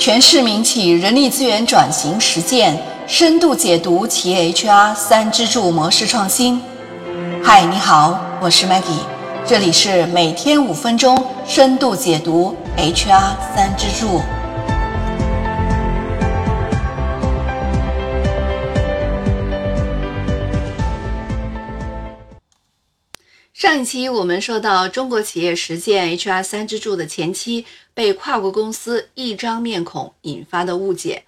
[0.00, 2.74] 全市民企人力资源转型实践
[3.06, 6.58] 深度解读企业 HR 三支柱模式创新。
[7.44, 9.04] 嗨，你好，我是 Maggie，
[9.44, 14.22] 这里是每天五分钟深度解读 HR 三支柱。
[23.60, 31.24] 上一期我们说到，中国企业实践 HR 三支柱的前期，被跨国公司一张面孔引发的误解，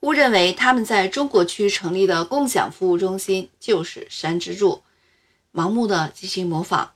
[0.00, 4.82] 误认为他们在中国区成立的共享服务中心就是三支柱，
[5.54, 6.92] 盲目的进行模仿。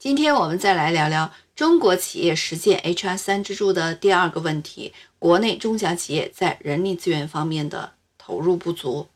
[0.00, 9.06] 今天我们再来聊聊中国企业实践 HR 三支柱的第二个问题：国内中小企业在人力资源方面的投入不足。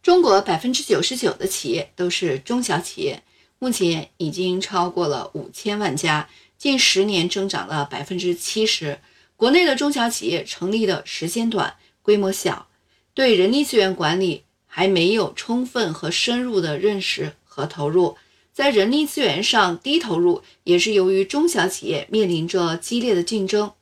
[0.00, 3.20] 中国百分之九十九的企业都是中小企业。
[3.64, 6.28] 目前已经超过了五千万家，
[6.58, 8.98] 近十年增长了百分之七十。
[9.36, 12.68] 国内的中小企业成立的时间短，规模小，
[13.14, 18.18] 对人力资源管理还没有充分和深入的认识和投入，
[18.52, 23.72] 在人力资源上低投入，也是由于中小企业面临着激烈的竞争。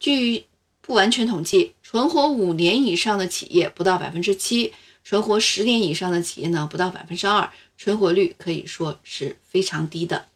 [0.00, 0.46] 据
[0.80, 4.72] 不完全统计，存活五年以上的企业不到百分之七，
[5.04, 7.52] 存活十年以上的企业呢，不到百分之二。
[7.76, 10.26] 存活率可以说是非常低的。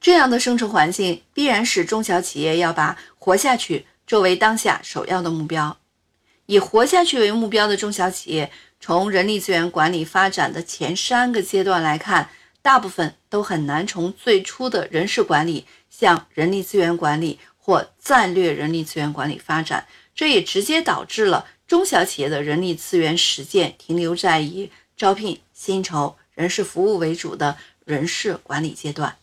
[0.00, 5.76] 这样的生存环境，必然使中小企业要把活下去作为当下首要的目标。
[6.46, 12.30] 以活下去为目标的中小企业，从人力资源管理发展的前三个阶段来看，
[12.62, 15.66] 大部分都很难从最初的人事管理。
[15.98, 29.16] 向人力资源管理或战略人力资源管理发展，这也直接导致了中小企业的人力资源实践停留在以招聘、薪酬、人事服务为主的人事管理阶段。